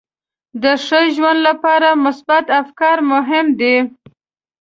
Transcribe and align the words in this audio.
د 0.63 0.65
ښه 0.85 0.99
ژوند 1.15 1.39
لپاره 1.47 1.89
مثبت 2.05 2.45
افکار 2.61 2.97
مهم 3.11 3.47
دي. 3.59 3.77